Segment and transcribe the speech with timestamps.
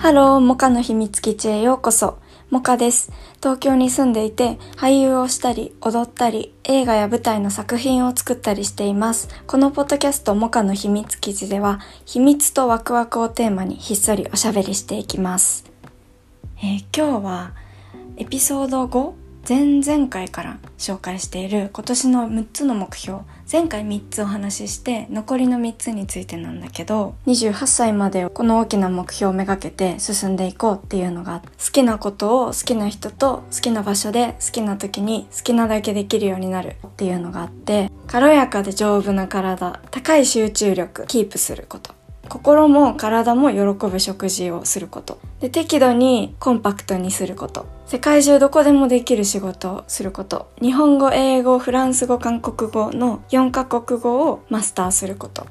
[0.00, 2.18] ハロー、モカの秘密基地へようこそ。
[2.48, 3.12] モカです。
[3.36, 9.28] 東京に住んでいて、俳優をしたり、踊ったり、映画や舞台の作品を作ったりしています。
[9.46, 15.66] このポッドキャスト、モカの秘密基地では、秘密とワクワクをテーマにひっそりおしゃべりしていきます。
[16.62, 17.52] えー今日は、
[18.16, 19.19] エピソード5
[19.50, 41.99] 前々回から紹介している今年の6つの目標前回3つお話しして残りの3つについてなんだけど28歳までこの大きな目標をめがけて進んでいこうっていうのが好きなことを好きな人と好きな場所で好きな時に好きなだけできるようになるっていうのがあって軽やかで丈夫な体高い集中力キープすること。
[42.30, 43.58] 心も体も喜
[43.88, 45.18] ぶ食事をすること。
[45.40, 47.66] で適度にコンパクトにすること。
[47.86, 50.48] 世界中どこでもできる仕事をすること。
[50.62, 55.42] 日本語英語フランス語韓国語の4カ国語をマスターすること。
[55.42, 55.46] っ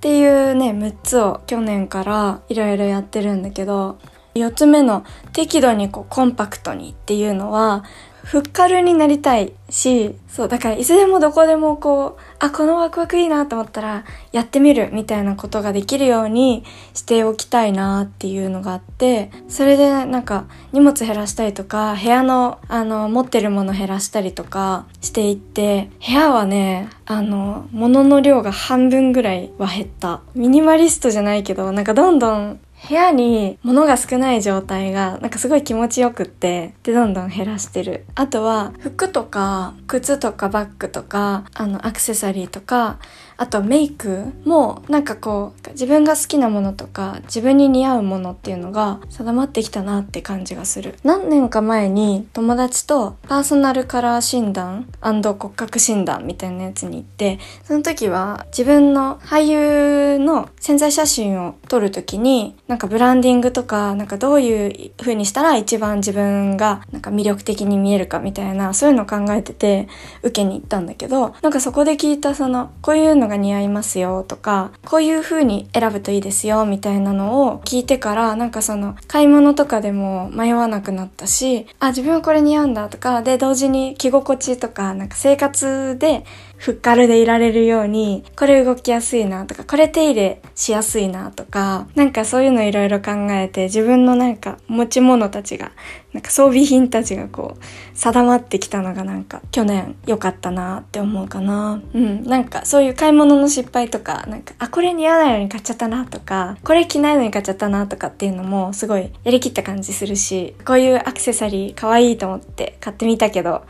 [0.00, 3.98] ていうね6つを去年からいろいろやってるんだけど
[4.34, 7.84] 4つ目の適度にこうコンパクトにっていうのは
[8.24, 30.20] ふっかるになりたいし、そう、だからいつでもどこでもこう、あ、このワクワクいいなと思ったらやってみるみたいなことができるようにしておきたいなっていうのがあって、それでなんか荷物減らしたりとか、部屋のあの持ってるもの減らしたりとかしていって、部屋はね、あの、物の量が半分ぐらいは減った。
[30.34, 38.06] ミニマリストじゃないけど、なんかどんどん部屋に物が少ない状態がなんかすごい気持ちよくってでどんどん減らしてる。
[38.14, 42.98] あとは服とか靴とかバッグとかあのアクセサリーとか
[43.40, 50.94] あとメイクもなんかこう自分が好きなものとか自分に似合うものっていうのが定まってきたなって感じがする。
[51.04, 69.88] 何年か前に友達とパーソナルカラー診断骨格診断みたいなやつに行ってその時は自分の俳優の潜在写真を撮る時になんかブランディングとかなんかどういう風にしたら一番自分がなんか魅力的に見えるかみたいなそういうのを考えてて
[70.22, 86.24] 受けに行ったんだけどなんかそこで聞いたそのこういうのが似合いますよとかこういう風に選ぶといいですよみたいなのを聞いてからなんかその買い物とかでも迷わなくなったしあ自分はこれ似合うんだとかで同時に着心地とかなんか生活で
[86.60, 95.72] ふっかるでいられるように、これ動きやすいなとか、これ手入れしやすいなとか、なんかそういうのいろいろ考えて、自分のなんか持ち物たちが、
[96.12, 97.64] なんか装備品たちがこう、
[97.96, 101.80] 定まってきたのがなんか去年良かったなって思うかな。
[101.94, 102.24] うん。
[102.24, 113.62] なんかそういう買い物の失敗とか、なんか、あ、これ似合わないのに買っちゃったなとか、これ着ないのに買っちゃったなとかっていうのもすごいやりきった感じするし、こういうアクセサリー可愛いと思って買ってみたけど、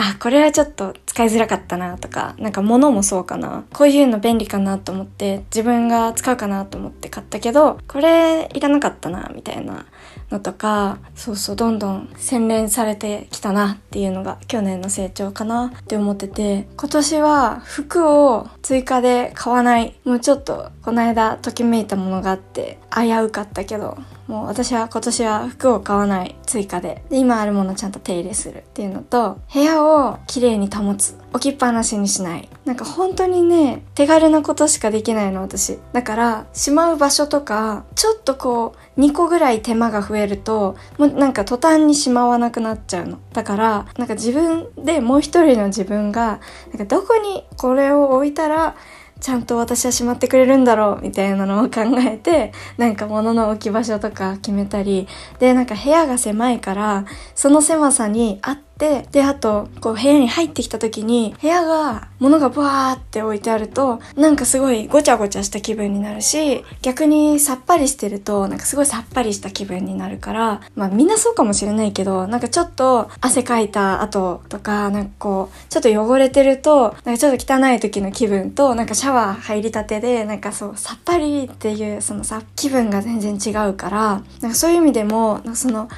[0.00, 3.64] あ、これはちょっと使いづらかったなとか、なんか物もそうかな。
[3.72, 9.86] こういうの便利かなと思って、自分が使うかなと思って買ったけど、これいらなかったな、みたいな
[10.30, 19.96] のとか、そうそう、どんどん洗練されてきたなっていうのが去年の成長かなって思ってて、今年は服を追加で買わない。
[20.04, 23.98] もうちょっと、この間ときめいたものがあって、危うかったけど、
[24.28, 27.02] もう私は今年は服を買わない追加で。
[27.08, 31.16] で、今あるものちゃんと手入れするっていうのと、部屋をきれいに保つ。
[31.32, 32.48] 置きっぱなしにしない。
[32.64, 35.78] なんか本当にね、手軽なことしかできないの私。
[35.92, 43.18] だから、しまう場所とか、ちょっとこう、2個ぐらい手間が増えると、もうなんか途端にしまわなくなっちゃうの。
[43.32, 46.40] だから、なんか自分でもう一人の自分が、
[46.70, 48.74] なんかどこにこれを置いたら、
[49.20, 55.08] ちゃんと私はしまってくれるんだろうみたいなのを考えて、なんか物の置き場所とか決めたり、
[55.38, 85.88] で、なんか部屋が狭いから、その狭さに合って、で、あと、こう部屋に入ってきた時に、部屋が、物がバーって置いてあると、なんかすごいごちゃごちゃした気分になるし、逆にさっぱりしてると、なんかすごいさっぱりした気分になるから、まあみんなそうかもしれないけど、なんかちょっと汗かいた後とか、なんかこう、ちょっと汚れてると、なんかちょっと汚い時の気分と、なんかシャワー入りたてで、なんかそう、さっぱりっていう、そのさ、気分が全然違うから、なんかそういう意味でも、その、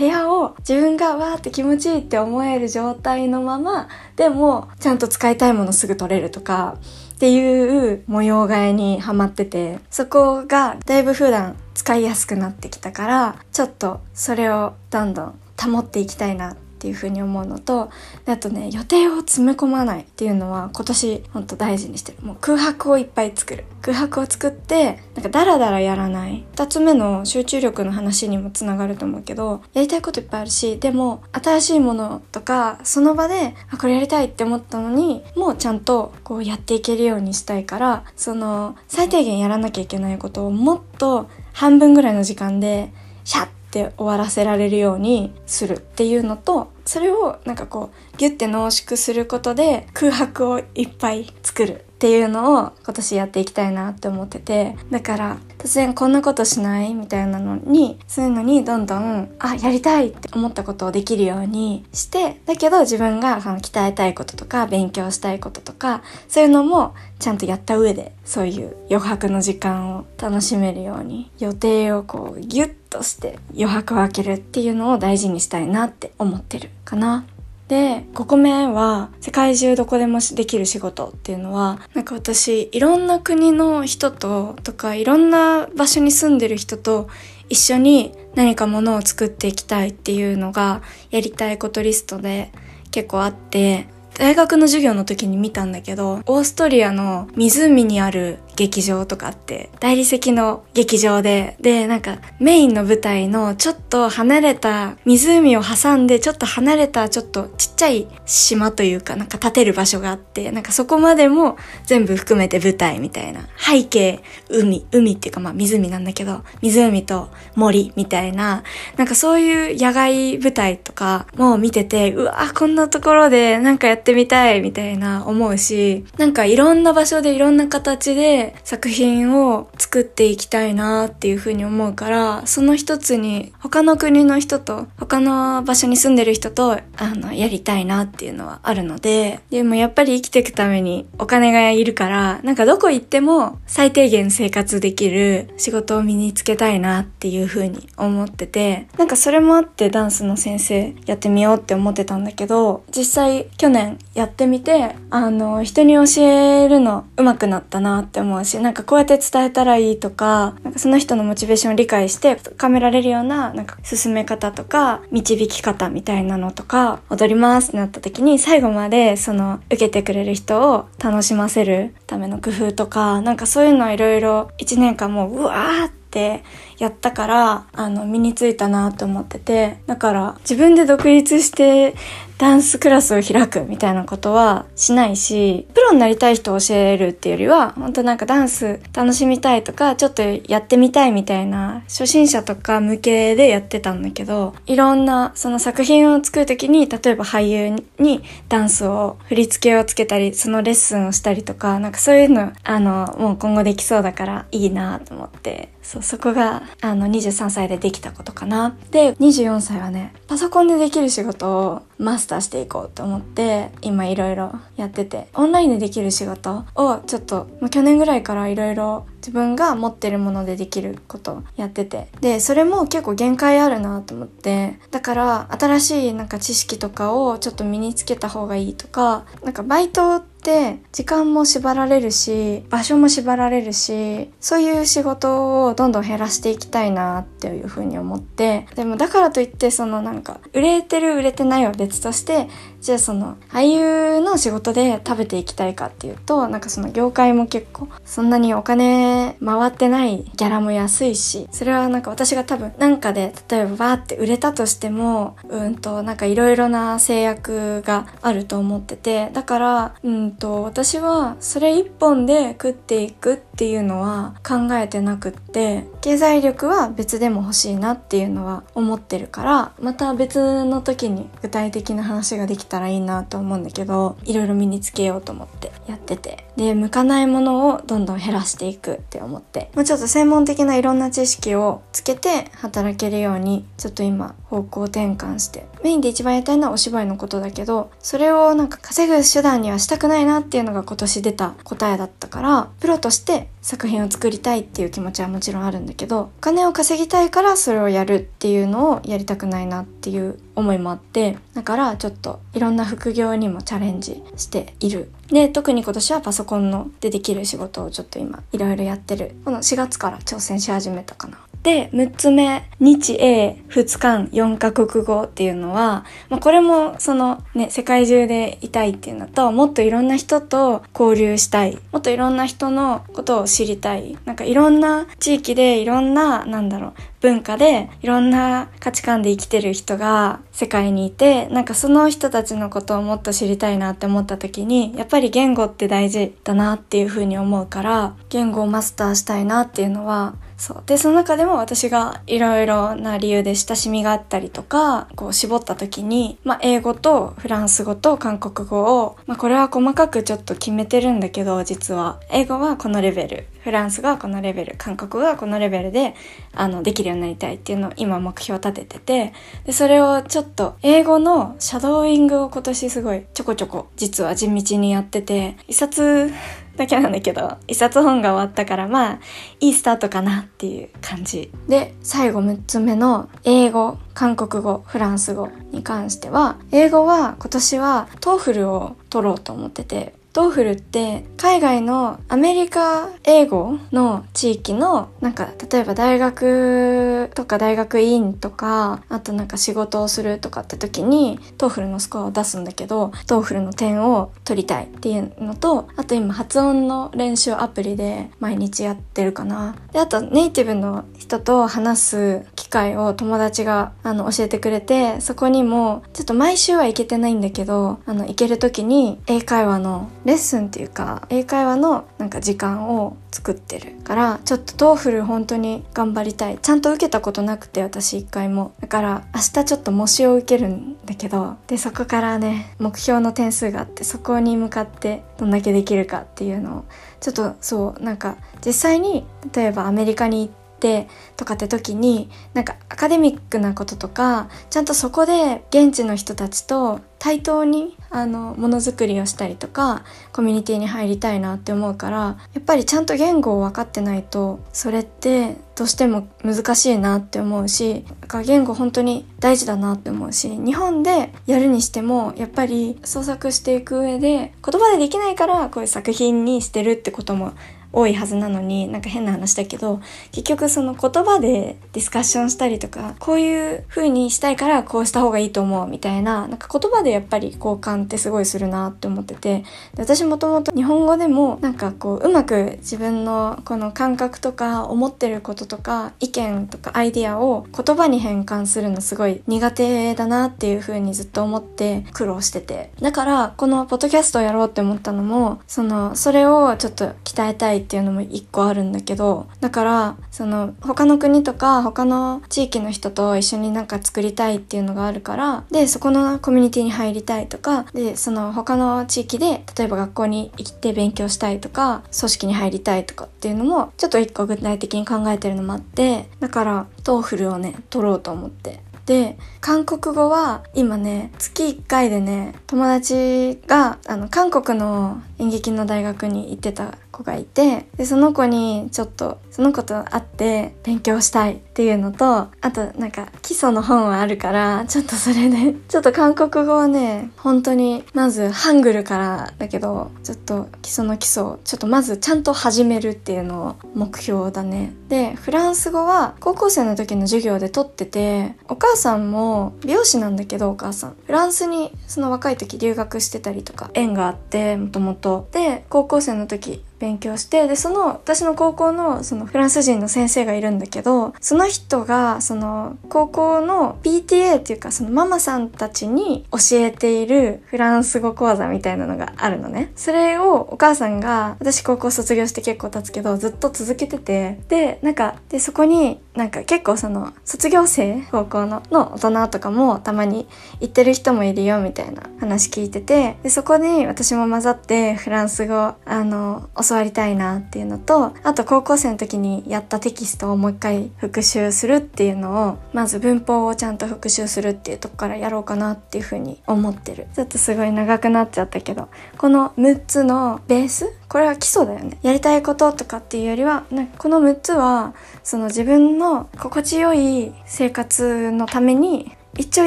[0.00, 3.86] 部屋を自分がわーって気持ちいいって思える状態のまま、
[4.16, 6.78] でも、ちゃんと使いたいものすぐ取れるとか、
[7.16, 17.90] っていう模様替えにはまってて、そこがだいぶ普段使いやすくなってきたから、ちょっとそれをどんどん保っていきたいなってていうふうに思うのと、
[18.26, 22.18] あとね、予定を詰め込まないっていうのは今年ほんと大事にしてる。
[22.22, 23.64] もう空白をいっぱい作る。
[23.82, 26.44] 空白を作って、なんかダラダラやらない。
[26.52, 42.92] 二つ目の集中力の話にもつながると思うけど、やりたいこといっぱいあるし、でも新しいものとか、その場で、あ、これやりたいって思ったのに、もうちゃんとこうやっていけるようにしたいから、その、最低限やらなきゃいけないことをもっと半分ぐらいの時間で
[43.24, 77.24] シャッて終わらせられるようにするっていうのとそれをなんかこうギュッて濃縮することで空白をいっぱい作るっていうのを今年やっていきたいなって思っててだから突然こんなことしないみたいなのにそういうのにどんどんあやりたいって思ったことをできるようにしてだけど自分がその鍛えたいこととか勉強したいこととかそういうのもちゃんとやった上でそういう余白の時間を楽しめるように予定をこうギュッとして余白を空けるっていうのを大事にしたいなって思ってるかな。
[77.70, 87.08] で、5個目は、世界中どこでもできる仕事っていうのは、なんか私、いろんな国の人と、とか、いろんな場所に住んでる人と
[87.48, 90.82] 一緒に何かものを作っていきたいっていうのが、
[91.12, 92.50] やりたいことリストで
[92.90, 93.86] 結構あって、
[94.18, 113.48] 大学の授業の時に見たんだけど、オーストリアの湖にある劇場とかって、大理石の劇場で、で、なんかメインの舞台のちょっと離れた湖を挟んでちょっと離れたちょっとちっちゃい島というかなんか建てる場所があって、なんかそこまでも全部含めて舞台みたいな。
[113.56, 118.62] 背景、海、海っていうかまあ湖なんだけど、湖と森みたいな、
[118.96, 176.42] なんかそういう野外舞台とかも見てて、うわ、こんなところでなんかやってみたいみたいな思うし、なんかいろんな場所でいろんな形で作品を作っていきたいなっていうふうに思うから、その一つに他の国の人と、他の場所に住んでる人と、あの、やりたいなっていうのはあるので、でもやっぱり生きていくためにお金がいるから、なんかどこ行っても最低限生活できる仕事を身につけたいなっていうふうに思ってて、なんかそれもあってダンスの先生やってみようって思ってたんだけど、実際去年やってみて、あの、人に教えるの上手くなったなって思うし、なんかこうやって伝えたらいいとか、なんかその人のモチベーションを理解して深められるような、なんか進め方とか、導き方みたいなのとか、踊りますってなった時に最後までその受けてくれる人を楽しませるための工夫とか、なんかそういうのをいろいろ1年間もううわーって
[176.78, 181.94] やったから、あの、身についたなと思ってて、だから自分で独立して
[182.40, 208.76] ダンスクラスを開くみたいなことはしないし、プロになりたい人を教えるっていうよりは、本当なんかダンス楽しみたいとか、ちょっとやってみたいみたいな、初心者とか向けでやってたんだけど、いろんなその作品を作るときに、例えば俳優にダンスを、振り付けをつけたり、そのレッスンをしたりとか、なんかそういうの、あの、もう今後できそうだからいいなと思って、そう、そこが、あの、23歳でできたことかな。
[208.92, 222.06] で、24歳はね、パソコンでできる仕事をマスターしていこうと思って、今いろいろやってて、オンラインでできる仕事をちょっとま、去年ぐらいからいろいろ自分が持ってるものでできることやってて。
[222.20, 242.48] で、それも結構限界あるなと思って、だから新しいなんか知識とかをちょっと身につけた方がいいとか、なんかバイトって時間も縛られるし、場所も縛られるし、そういう仕事をどんどん減らしていきたいなっていうふうに思って、でもだからといってそのなんか、売れてる売れてないは別として、
[242.80, 276.46] じゃあその俳優の仕事で食べていきたいかっていうと、なんかその業界も結構そんなにお金回ってないギャラも安いし、それはなんか私が多分なんかで例えばバーって売れたとしても、うんとなんかいろいろな制約があると思ってて、だから、うんと私はそれ一本で食っていくってていうのは考えてなくって、経済力は別でも欲しいなっていうのは思ってるから、また別の時に具体的な話ができたらいいなと思うんだけど、いろいろ身につけようと思ってやってて。
[276.60, 285.66] で、向かないものをどんどん減らしていくって思って、もうちょっと専門的ないろんな知識をつけて働けるように、ちょっと今方向転換して。
[285.82, 305.10] メインで一番やりたいのはお芝居のことだけど、それをなんか稼ぐ手段にはしたくないなっていうのが今年出た答えだったから、プロとして作品を作りたいっていう気持ちはもちろんあるんだけど、お金を稼ぎたいからそれをやるっていうのをやりたくないなっていう思いもあって、だからちょっといろんな副業にもチャレンジしている。
[305.28, 309.34] で、特に今年はパソコンのでできる仕事をちょっと今いろいろやってる。
[309.44, 311.38] この4月から挑戦し始めたかな。
[311.62, 321.78] で、6つ目、日英2日間4カ国語っていうのは、まあ、これもそのね、世界中でいたいっていうのと、もっといろんな人と交流したい。
[321.92, 324.16] もっといろんな人のことを知りたい。
[324.24, 340.82] なんかいろんな地域でいろんな、なんだろう、文化でいろんな価値観で生きてる人が世界にいて、なんかその人たちのことをもっと知りたいなって思った時に、やっぱり言語って大事だなっていうふうに思うから、言語をマスターしたいなっていうのは、そう。
[340.84, 352.20] で、その中でも私がいろいろな理由で親しみがあったりとか、こう絞った時に、まあ英語とフランス語と韓国語を、まあこれは細かくちょっと決めてるんだけど、実は。
[352.30, 353.46] 英語はこのレベル。
[353.62, 356.14] フランスがこのレベル、韓国がこのレベルで、
[356.54, 359.32] あの、できるようになりたいっていうのを今目標立ててて、
[359.64, 366.32] で、それをちょっと、英語のシャドーイングを今年すごいちょこちょこ、実は地道にやってて、一冊
[366.76, 369.20] だけなんだけど、一冊本が終わったから、まあ、
[369.60, 371.52] いいスタートかなっていう感じ。
[371.68, 399.74] で、最後6つ目の英語、韓国語、フランス語に関しては、英語は今年は TOEFL を取ろうと思ってて、 TOEFL って海外のアメリカ英語の地域のなんか例えば大学とか大学院とかあとなんか仕事をするとかって時に TOEFL のスコアを出すんだけど TOEFL の点を取りたいっていうのとあと今発音の練習アプリで毎日やってるかな。
[399.92, 416.58] であとネイティブの人と話す機会を友達があの教えてくれてそこにもちょっと毎週は行けてないんだけどあの行ける時に英会話のレッスンっていうか英会話のなんか時間を作ってるからちょっと TOEFL 本当に頑張りたい。
[416.58, 418.72] ちゃんと受けたことなくて私一回も。
[418.80, 426.84] だから明日ちょっと模試を受けるんだけどでそこからね目標の点数があってそこに向かってどんだけできるかっていうのを
[427.20, 429.24] ちょっとそうなんか実際に
[429.54, 448.06] 例えばアメリカに行ってってとかって時になんかアカデミックなこととかちゃんとそこで現地の人たちと対等にあのものづくりをしたりとかコミュニティに入りたいなって思うからやっぱりちゃんと言語を分かってないとそれってどうしても難しいなって思うし
[448.46, 454.28] 言語本当に大事だなって思うし日本でやるにしてもやっぱり創作していく上で
[454.64, 457.52] 言葉でできないからこういう作品にしてるってことも
[457.92, 460.00] 多いはずなのになんか変な話だけど
[460.32, 469.64] 結局その言葉でディスカッションしたりとかこういう風にしたいからこうした方がいいと思うみたいななんか言葉でやっぱり交換ってすごいするなって思ってて
[469.96, 482.90] 私もともと日本語でもなんかこううまく自分のこの感覚とか思ってることとか意見とかアイディアを言葉に変換するのすごい苦手だなっていう風にずっと思って苦労してて。
[483.00, 508.80] だからこのポッドキャストをやろうって思ったのもそのそれをちょっと鍛えたいっていうのも一個あるんだけどだからその他の国とか他の地域の人と一緒になんか作りたいっていうのがあるからでそこのコミュニティに入りたいとかでその他の地域で例えば学校に行って勉強したいとか組織に入りたいとかっていうのもちょっと一個具体的に考えてるのもあってだから TOEFL をね取ろうと思って。
[509.10, 534.94] で韓国語は今ね月1回でね友達があの韓国の演劇の大学に行ってた子がいてでその子にちょっとその子と会って勉強したいっていうのとあとなんか基礎の本はあるからちょっとそれで ちょっと韓国語はね本当にまずハングルからだけどちょっと基礎の基礎をちょっとまずちゃんと始めるっていうのを目標だね。
[535.08, 541.16] でフランス語は高校生の時の授業で取っててお母さんも美容師なんだけどお母さん。
[541.26, 545.48] フランスにその若い時留学してたりとか縁があってもともと。
[545.52, 559.92] で高校生の時勉強して、で、その、私の高校の、その、フランス人の先生がいるんだけど、その人が、その、高校の PTA っていうか、そのママさんたちに教えているフランス語講座みたいなのがあるのね。
[559.96, 570.48] それをお母さんが、私高校卒業して結構経つけど、ずっと続けてて、で、なんか、で、そこに、なんか結構その、卒業生、高校の、の大人とかもたまに
[570.80, 587.26] 行ってる人もいるよ、みたいな話聞いてて、で、そこに私も混ざって、フランス語、あの、教わりたいなっていうのとあと高校生の時にやったテキストをもう一回復習するっていうのをまず文法をちゃんと復習するっていうとこからやろうかなっていうふうに思ってる。
[587.34, 591.12] ちょっとすごい長くなっちゃったけどこの6つのベース？
[591.28, 592.18] これは基礎だよね。
[592.22, 599.86] やりたいこととかっていうよりはなんかこの6つはその自分の心地よい生活のために一朝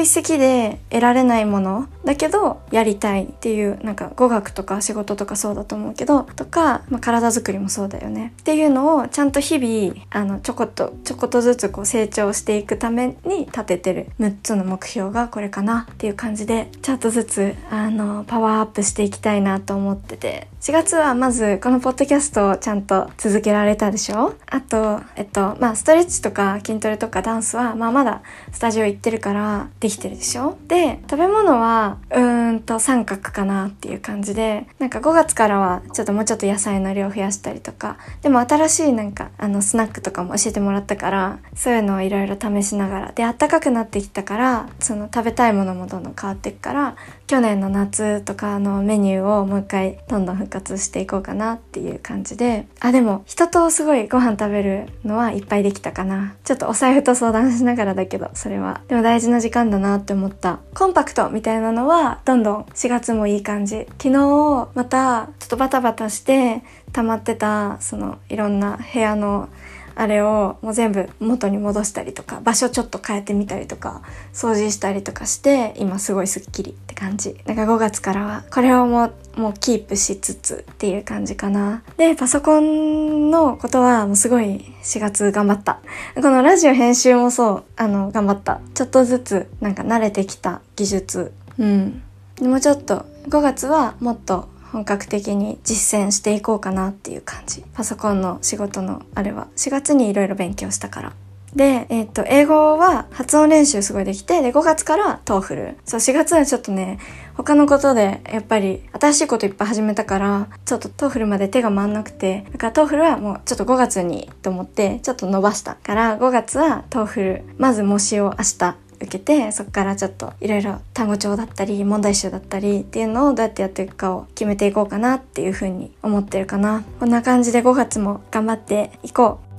[0.00, 8.34] 一夕で得られないものだけどやりたいっていうなんか語学とか仕事とかそうだと思うけどとか、まあ、体づくりもそうだよね。
[8.40, 20.48] っていうのをちゃんと日々あのちょこっとちょこっとずつこう成長していくために立ててる6つの目標がこれかなっていう感じでちょっとずつあのパワーアップしていきたいなと思ってて。
[20.60, 24.32] 4月はまずこのポッドキャストをちゃんと続けられたでしょ？
[24.46, 30.56] あとえっとまあストレッチとか筋トレとかダンスはまあまだスタジオ行ってるからできてるでしょ？
[30.66, 46.96] で食べ物はは、うーんと三角かなっていう感じで、なんか5月からはちょっともうちょっと野菜の量増やしたりとか、でも新しいなんかあのスナックとかも教えてもらったから、そういうのをいろいろ試しながら、で、暖かくなってきたから、その食べたいものもどんどん変わっていくから、
[47.26, 56.34] 去年の夏とかのメニューをもう一回どんどん復活していこうかなっていう感じで、あ、でも人とすごいご飯食べるのはいっぱいできたかな。
[56.44, 58.82] ちょっとお財布と相談しながらだけど、それは。
[58.88, 60.58] でも大事な時間だなって思った。
[60.74, 63.86] コンパクトみたいなのは、どんどん4月もいい感じ。
[64.02, 66.62] 昨日、また、ちょっとバタバタして、
[66.92, 69.48] 溜まってた、その、いろんな部屋の
[69.96, 77.34] あれをもう全部元に戻したりとか場所ちょっと変えてみたりとか掃除したりとかして今すごいスッキリって感じ。
[77.44, 81.82] だか5月からはこれをもうもうキープしつつっていう感じかな。
[81.96, 85.80] でパソコンのことはもうすごい4月頑張った。
[86.16, 88.60] このラジオ編集もそうあの頑張った。
[88.74, 92.02] ちょっとずつなんか慣れてきた技術うん
[92.36, 97.62] でもちょっと5月はもっと本格的に実践していこうかなっていう感じ。
[97.74, 101.12] パソコンの仕事のあれは4月にいろいろ勉強したから。
[101.54, 105.76] で、えっ、と、英語は発音練習すごいできて、で、5月から TOEFL。
[105.84, 106.98] そう、4月はちょっとね、
[107.34, 129.54] 他のことで、やっぱり、新しいこといっぱい始めたから、ちょっと TOEFL まで手が回んなくて、だから TOEFL はもうちょっと5月にと思って、ちょっと伸ばしたから、5月は TOEFL、まず模試を明日受けてそこからちょっといろいろ単語帳だったり問題集だったりっていうのをどうやってやっていくかを決めていこうかなっていうふうに思ってるかなこんな感じで5月も頑張っていこう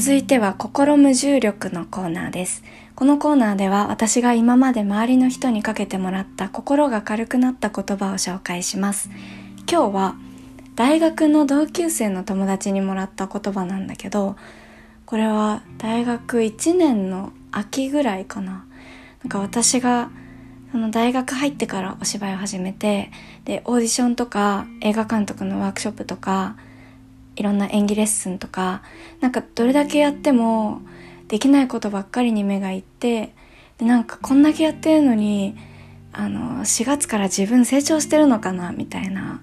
[0.00, 2.62] 続いては心無重力のコーナーです。
[2.94, 9.10] このコーナーでは私が今まで周りの人にかけてもらった心が軽くなった言葉を紹介します。
[9.70, 10.14] 今日は
[10.76, 14.36] 大学の同級生の友達にもらった言葉なんだけど
[15.06, 18.64] これは大学1年の秋ぐらいかな。
[19.22, 20.10] なんか私が
[20.72, 23.10] その大学入ってからお芝居を始めて
[23.44, 26.56] でオーディションとか映画監督のワークショップとか
[27.36, 28.82] いろんな演技レッスンとか
[29.20, 30.80] なんかどれだけやっても
[31.28, 33.34] できないことばっかりに目がいって
[33.78, 35.56] でなんかこんだけやってるのに
[36.12, 39.40] あの4月から自分成長してるのかなみたいな。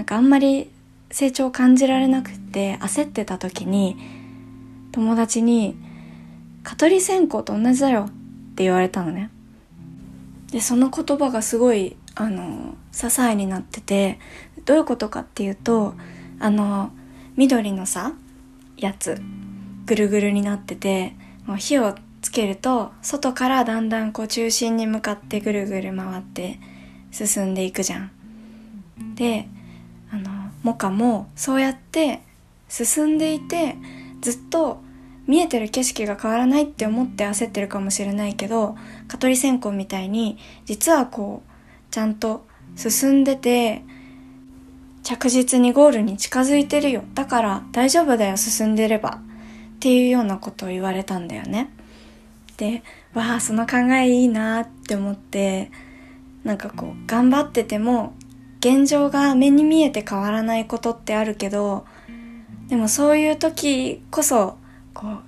[0.00, 0.70] なんかあんまり
[1.10, 3.98] 成長を感じられなくて焦ってた時に
[4.92, 5.76] 友達に
[6.64, 9.28] 「蚊取り線香と同じだよ」って言われたのね。
[10.52, 14.18] でその言葉がすごいあの支えになってて
[14.64, 15.92] どういうことかっていうと
[16.38, 16.92] あの
[17.36, 18.14] 緑のさ
[18.78, 19.20] やつ
[19.84, 26.58] ぐるぐるになっててもう火をつけると外からだんだんこう中心に向かってぐるぐる回って
[27.10, 28.10] 進んでいくじゃん。
[29.14, 29.46] で
[30.62, 32.22] モカもそうやって
[32.68, 33.76] 進んでいて
[34.20, 34.80] ずっと
[35.26, 38.76] 見えてる景色が変わらないって思って焦ってるかもしれないけど
[39.08, 42.46] 蚊取り線香みたいに実はこうちゃんと
[42.76, 43.82] 進んでて
[45.02, 47.02] 着実にゴールに近づいてるよ。
[47.14, 49.20] だから大丈夫だよ進んでれば。
[49.80, 51.70] っていうようなことを言われたんだよね。
[52.58, 52.82] で
[53.14, 55.70] わあその考えいいなって思って
[56.44, 58.12] なんかこう頑張ってても
[58.60, 61.86] 現状が目に見えて変わらないことってあるけど
[62.68, 64.56] でもそういう時こそ
[64.94, 65.18] こう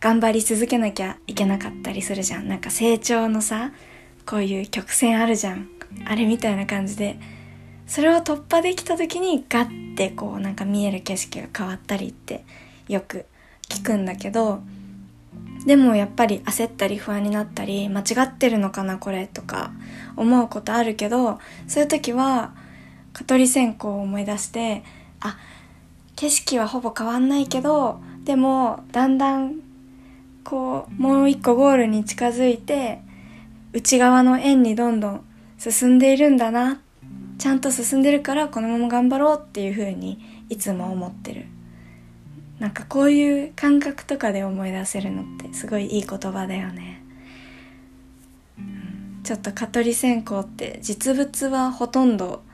[0.00, 2.48] 頑張り続けなきゃいけなかったりするじゃん。
[2.48, 3.70] なんか成長のさ
[4.26, 5.68] こういう曲線あるじゃん。
[6.04, 7.18] あれみたいな感じで。
[7.86, 12.42] それを突破できた時にガッてこうなんか見える景色が変わったりって
[12.88, 13.26] よく
[13.68, 14.60] 聞くんだけど
[15.66, 19.72] でもやっぱり焦ったり不安になったり間違ってるのかなこれとか
[20.16, 22.54] 思うことあるけどそういう時は
[23.12, 24.82] 蚊取り線香を思い出して
[25.20, 25.36] あ
[26.16, 29.56] 景色はほぼ変わんないけどでもだんだん
[30.44, 33.00] こうもう一個ゴールに近づいて
[33.72, 35.24] 内側の円にどんどん
[35.58, 36.80] 進んでいるんだな。
[37.38, 41.46] ちゃんと進んでるからこのまま頑張ろうっていう風にいつも思ってる。
[42.60, 47.02] なんかこういう感覚とかで思い出せるのってすごいいい言葉だよね、
[49.24, 52.44] ちょっと蚊取り線香って実物はほとんど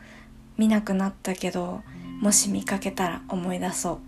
[0.59, 1.83] 見なくなったけど
[2.21, 3.99] もし見かけたら思い出そう。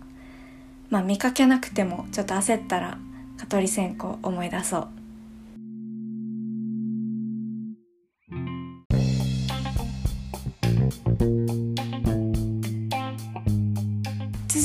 [0.89, 2.97] まあ見かけなくてもちょっと焦ったら
[3.37, 5.00] 蚊取り線香思い出そう。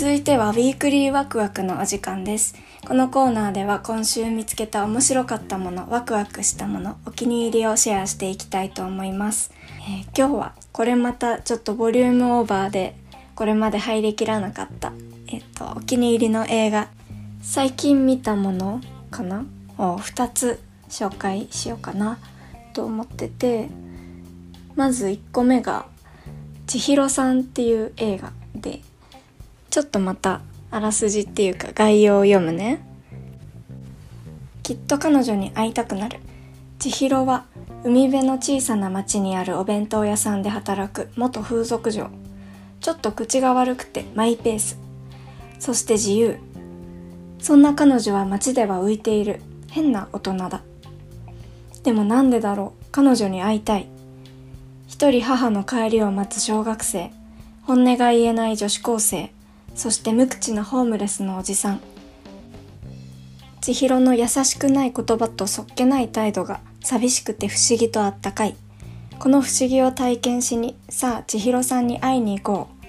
[0.07, 2.55] 続いてはウィークリーワクワクのお時間です。
[2.87, 9.51] このコーナーでは今週見つけた面白かったもの、ワクワクしたもの、お気に入りをシェアしていきたいと思います。
[9.81, 12.95] えー、今日はこれまたちょっとボリュームオーバーで
[13.35, 14.93] これまで入りきらなかった、
[15.27, 16.89] えっ、と、お気に入りの映画
[17.43, 19.45] 最近見たものかな？
[19.77, 22.21] を2つ紹介しようかな
[22.75, 23.71] と思ってて
[24.77, 25.87] まず1個目が
[26.69, 28.83] 「千尋さん」っていう映画で
[29.77, 32.81] ちょっとまたあらすじっていうか概要を読むね。
[34.63, 36.19] きっと彼女に会いたくなる。
[36.79, 37.45] 千尋は
[37.85, 42.09] 海辺の小さな町にあるお弁当屋さんで働く元風俗嬢。
[42.81, 44.79] ちょっと口が悪くてマイペース。
[45.59, 46.39] そして自由。
[47.39, 49.43] そんな彼女は街では浮いている。
[49.71, 50.63] 変な大人だ。
[51.83, 52.85] でもなんでだろう。
[52.93, 53.87] 彼女に会いたい。
[54.89, 57.11] 一人母の帰りを待つ小学生。
[57.65, 59.36] 本音が言えない女子高生。
[59.77, 61.81] そして無口なホームレスのおじさん。
[63.61, 68.55] 千尋の優しくない言葉とそっけない態度が寂しくて不思議とあったかい
[69.19, 72.87] この不思議を体験しにさあ千尋さんに会いに行こう。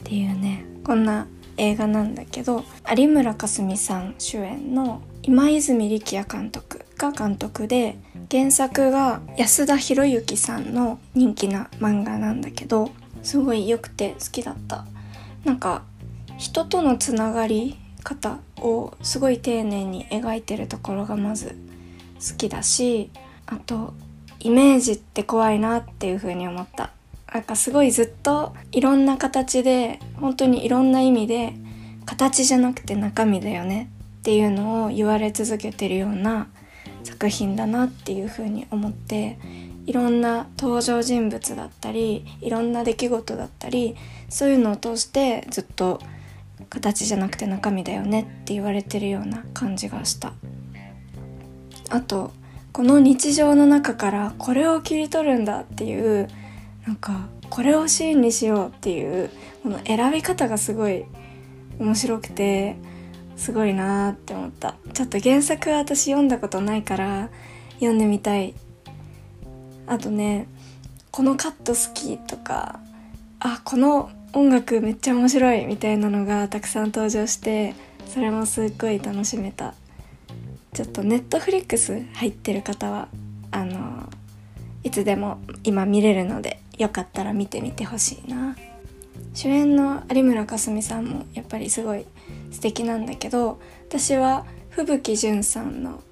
[0.00, 2.64] っていうねこんな映画なんだけど
[2.96, 7.96] 有村架純さん主演の今泉力也監督が監督で
[8.30, 12.90] 原作が安田博之さんの人気な漫画なんだけど
[13.22, 14.84] すごい良くて好きだった。
[15.44, 15.82] なんか
[16.38, 21.56] 人とのつながり方をすごい丁寧に描いてるところがまず
[22.16, 23.10] 好きだし
[23.46, 23.94] あと
[24.40, 26.92] イメージって怖いなっていう風に思った。
[27.32, 31.54] なんかすごいずっといろんな形で本当にいろんな意味で
[32.06, 33.90] 形じゃなくて中身だよね。
[34.20, 36.48] っていうのを言われ続けてるような
[37.04, 39.38] 作品だなっていう風に思って
[39.86, 43.96] いろんな登場人物だったりいろんな出来事だったり
[44.28, 46.00] そういうのを通してずっと
[46.68, 50.32] 形じゃなくて中身だよねって言われてるような感じがした。
[51.88, 52.32] あと
[52.72, 56.28] この日常の中からこれを切り取るんだっていう
[56.86, 59.30] なんかこれをシーンにしようっていう
[59.62, 61.04] この選び方がすごい
[61.78, 62.76] 面白くて
[63.36, 64.74] すごいなーって思った。
[64.92, 67.30] ちょっと原作は私読んだことないから
[67.74, 68.54] 読んでみたい。
[69.86, 70.48] あとね
[71.10, 72.80] このカット好きとか
[73.40, 77.74] あこの音楽めっちゃ面白いみたいなのがたくさん登場して
[78.06, 79.72] それもすっごい楽しめた。
[80.74, 83.08] ちょっとネットフリックス入ってる方は
[83.50, 84.10] あの
[84.82, 88.54] いつでも今見れるのでよかったら見てみてほしいな。
[89.32, 92.04] 主演の有村架純さんもやっぱりすごい
[92.50, 96.02] 素敵なんだけど私は吹雪純さんの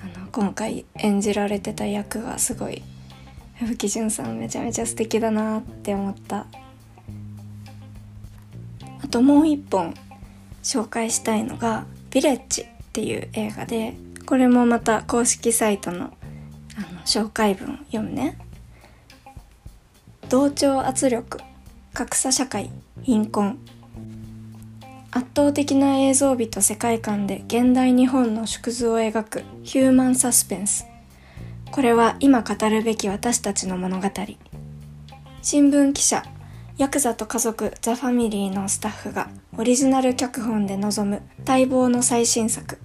[0.00, 2.84] あの今回演じられてた役がすごい
[3.56, 6.46] 吹雪純さんめちゃめちゃ素敵だなって思った。
[9.04, 9.94] あともう一本
[10.62, 16.04] 紹介したいのが「ヴィレッジ」っていう映画でこれもまた公式サイトの
[16.76, 18.38] あの紹介文を読むね。
[20.30, 21.38] 同調圧力
[21.92, 22.70] 格差社会
[23.02, 23.58] 貧困。
[25.10, 30.86] 圧倒的な映像美と世界観で現代日本の縮図を描くヒューマンサスペンス
[31.70, 34.08] これは今語るべき私たちの物語。
[35.42, 36.24] 新聞記者
[36.76, 42.78] ヤクザと家族ザ・ファミリーのスタッフがオリジナル脚本で臨む待望の最新作。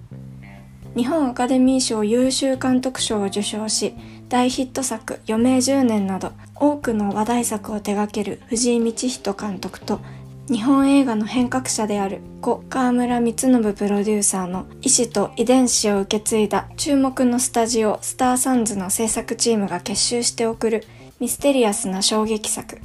[0.96, 3.94] 日本アカデミー賞優秀監督賞を受賞し
[4.28, 10.00] 大ヒット作「余命10年」など多くの話題作を手掛ける藤井道人監督と
[10.48, 20.84] 日本映画の変革者である故川村光信プロデューサーの意志と遺伝子を受け継いだ注目のスタジオスターサンズの制作チームが結集して送る
[21.20, 22.78] ミステリアスな衝撃作。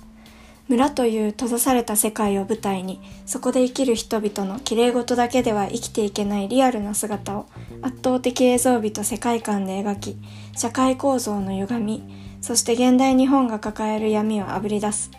[0.68, 7.46] 村という閉ざされた世界を舞台にそこで生きる人々の綺麗事だけでは生きていけないリアルな姿を
[7.84, 10.18] 圧倒的映像美と世界観で描き
[10.56, 15.10] 社会構造の歪みそして現代日本が抱える闇をあぶり出す。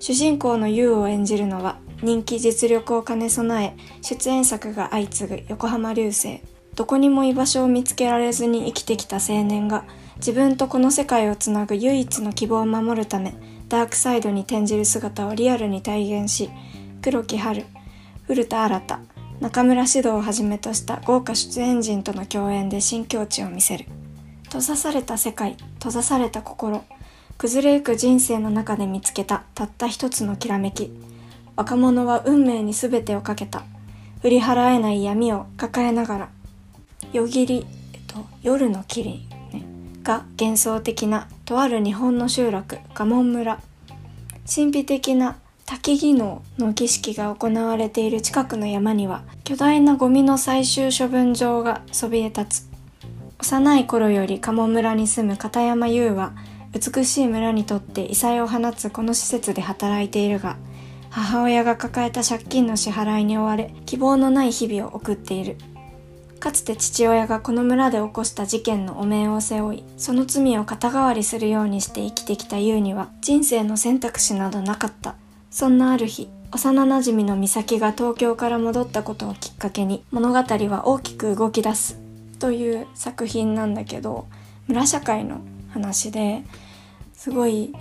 [0.00, 6.40] 主人公の優を演じるのは人気実力を兼ね備え出演作が相次ぐ横浜流星。
[6.74, 9.84] どこにも居場所を見つけられずに生きてきた青年が
[10.16, 13.34] 自分とこの世界をつなぐ唯一の希望を守るため
[13.68, 16.50] ダークサイドに転じる姿をリアルに体現し
[17.02, 17.64] 黒木春
[18.26, 23.84] 古田新太中村獅童をはじめとした豪華出演陣との共演で新境地を見せる。
[24.44, 26.84] 閉ざされた世界閉ざされた心
[27.36, 30.90] 崩れゆく人生の中で見つけたたった一つのきらめき。
[31.56, 33.64] 若者は運命に全てをかけた。
[34.22, 36.28] 振り払えない闇を抱えながら。
[37.12, 39.62] 夜霧、えっと、夜の霧、ね、
[40.02, 43.60] が幻想的なとある日本の集落蒲門村。
[44.46, 52.68] 神秘的な滝技能の儀式が行われている近くの山には巨大なゴミの最終処分場がそびえ立つ。
[53.38, 56.32] 幼い頃より鴨村に住む片山優は
[56.72, 60.56] 美しい村にとって異彩を放つこの施設で働いているが
[61.10, 65.58] 母親が抱えた借金の支払いに追われ希望のない日々を送っている。
[66.44, 75.14] かつて父親がこの村で起こした事件の汚名を背負いその罪を肩代わりするようにして生きてきた優には人生の選択肢などなかった。
[75.50, 81.98] そんなある日幼なじみの美咲が東京から戻ったことをきっかけに物語は大きく動き出す
[82.40, 84.26] という作品なんだけど
[84.66, 86.42] 村社会の話で
[87.14, 87.72] すごい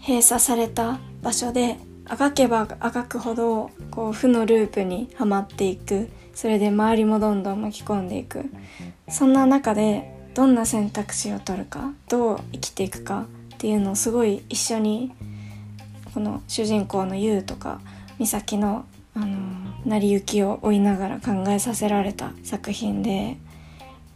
[0.00, 8.44] 閉鎖された場所であがけばあがくほどこう負のループにはまっていくそれで周りもどんどん巻き込んでいく。
[9.08, 15.10] そんな中でどんな選択肢を取るかどう生きていくかっていうのをすごい一緒に
[16.14, 17.80] この主人公の優とか
[18.20, 18.84] 美咲の
[19.16, 19.26] あの
[19.84, 23.36] 成り行きを追いながら考えさせられた作品で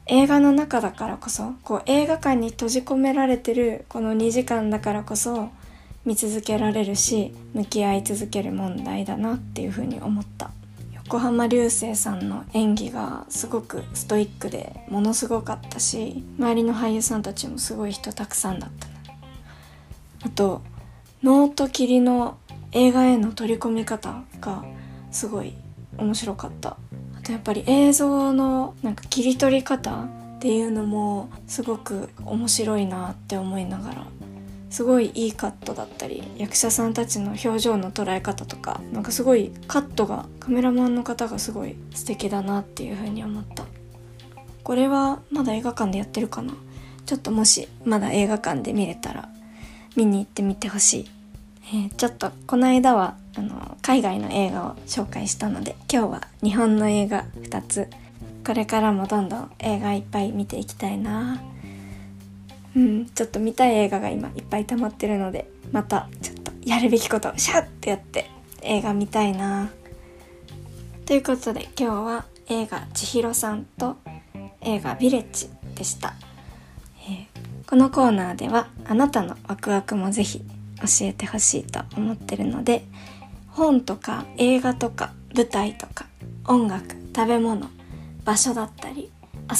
[0.06, 5.50] 映画の中だからこそこう映画館に閉じ込められてるこの2時間だからこそ
[6.04, 10.52] 見続けられるし向き合い続ける問題だなっていうふうに思った。
[11.12, 18.94] 横浜流星さんの演技がすごくストイックでものすごかったし周りの俳優さんたちもすごい人たくさんだったな
[20.25, 20.62] あと
[21.22, 22.38] ノート切りの
[22.70, 24.64] 映画への取り込み方が
[25.11, 25.53] すごい
[25.98, 26.79] 面白かった。
[27.18, 34.07] あとやっぱり映像のなんか切り取り方っていうのもすごく面白いなって思いながら
[34.72, 43.66] すごいいいカットだったり役者さんたちの表情の捉え方とかなんかすごいカットがカメラマンの方がすごい素敵だなっていう風に思った。
[44.64, 46.54] これはまだ映画館でやってるかな？
[47.04, 49.28] ちょっともしまだ映画館で見れたら
[49.94, 51.11] 見に行ってみてほしい、
[51.66, 57.88] えー、ちょっとこの間はあの海外の映画を紹介したので今日は日本の映画2つ。
[58.46, 61.40] これからもどんどん映画いっぱい見ていきたいな。
[62.76, 68.30] うん、ちょっと見たい映画が今いっぱい溜まってるのでまたちょっとやるべきことをシャッてやって
[68.62, 69.70] 映画見たいな。
[71.04, 73.96] ということで今日は映画「千尋さん」と
[74.61, 76.14] 映画「ヴィレッジ」でした、
[77.08, 82.85] えー、このコーナーではあなたのワクワクもぜひ教えてほしいと思ってるので
[83.48, 86.06] 本とか映画とか舞台とか
[86.46, 87.68] 音楽食べ物
[88.24, 89.11] 場所だったり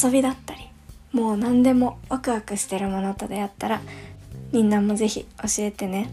[0.03, 0.72] 遊びだったり
[1.13, 3.81] もう何でもワクワクしてるものと出会ったら
[4.53, 6.11] みんなもぜひ教えてね。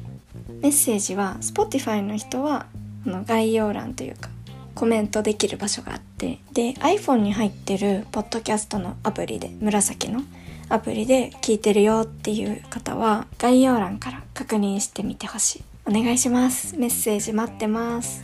[0.62, 2.66] メッセージは Spotify の人は
[3.04, 4.30] この概要欄というか
[4.76, 10.22] コメントできる場所があってで iPhone に入ってるポッドキャストのアプリで紫の
[10.70, 15.64] アプリで聞いてるよっていう方は概要欄から確認してみてほしい。
[15.86, 16.78] お願いします。
[16.78, 18.24] メッセージ待ってます。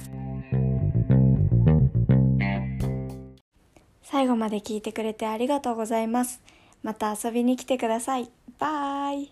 [4.04, 6.40] 最後まで聞いてくれてありがとうございます。
[6.86, 8.30] また遊びに来てください。
[8.60, 9.32] バイ